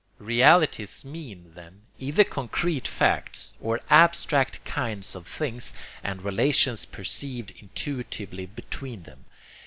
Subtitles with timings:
[0.17, 8.47] Realities mean, then, either concrete facts, or abstract kinds of things and relations perceived intuitively
[8.47, 9.25] between them.